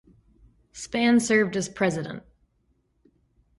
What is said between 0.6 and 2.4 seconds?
Spahn served as president.